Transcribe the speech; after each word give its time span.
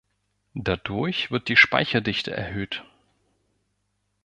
Dadurch 0.55 1.29
wird 1.29 1.47
die 1.47 1.55
Speicherdichte 1.55 2.31
erhöht. 2.31 2.83